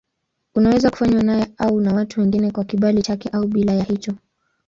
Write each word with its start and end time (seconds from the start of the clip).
Unaweza 0.55 0.89
kufanywa 0.89 1.23
naye 1.23 1.47
au 1.57 1.81
na 1.81 1.93
watu 1.95 2.19
wengine 2.21 2.51
kwa 2.51 2.63
kibali 2.63 3.01
chake 3.01 3.29
au 3.29 3.47
bila 3.47 3.73
ya 3.73 3.83
hicho. 3.83 4.13